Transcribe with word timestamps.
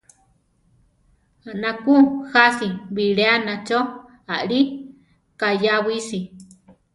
Anakú 1.51 1.93
jási 2.31 2.67
biléana 2.93 3.53
cho 3.67 3.79
alí 4.37 4.59
kayawísi. 5.39 6.19